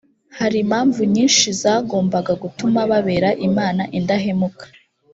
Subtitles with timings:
[0.39, 4.65] hari impamvu nyinshi zagombaga gutuma babera imana indahemuka